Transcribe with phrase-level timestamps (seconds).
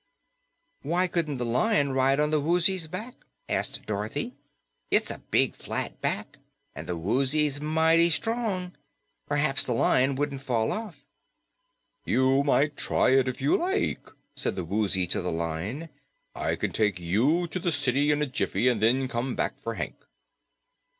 [0.81, 3.13] "Why couldn't the Lion ride on the Woozy's back?"
[3.47, 4.33] asked Dorothy.
[4.89, 6.37] "It's a big, flat back,
[6.73, 8.73] and the Woozy's mighty strong.
[9.27, 11.05] Perhaps the Lion wouldn't fall off."
[12.03, 15.89] "You may try it if you like," said the Woozy to the Lion.
[16.33, 19.75] "I can take you to the city in a jiffy and then come back for
[19.75, 20.03] Hank."